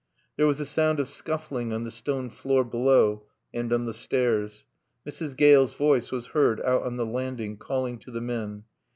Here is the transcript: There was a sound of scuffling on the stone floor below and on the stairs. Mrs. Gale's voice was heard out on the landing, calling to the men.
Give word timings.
There 0.35 0.47
was 0.47 0.59
a 0.59 0.65
sound 0.65 0.99
of 0.99 1.07
scuffling 1.09 1.71
on 1.71 1.83
the 1.83 1.91
stone 1.91 2.31
floor 2.31 2.65
below 2.65 3.27
and 3.53 3.71
on 3.71 3.85
the 3.85 3.93
stairs. 3.93 4.65
Mrs. 5.07 5.37
Gale's 5.37 5.75
voice 5.75 6.11
was 6.11 6.25
heard 6.33 6.59
out 6.61 6.81
on 6.81 6.97
the 6.97 7.05
landing, 7.05 7.55
calling 7.55 7.99
to 7.99 8.09
the 8.09 8.21
men. 8.21 8.63